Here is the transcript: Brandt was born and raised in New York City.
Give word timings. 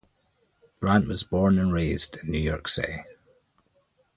Brandt 0.79 1.07
was 1.07 1.21
born 1.21 1.59
and 1.59 1.71
raised 1.71 2.17
in 2.17 2.31
New 2.31 2.39
York 2.39 2.67
City. 2.67 3.03